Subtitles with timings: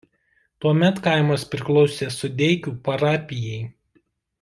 [0.65, 3.65] Tuomet kaimas priklausė Sudeikių parapijai.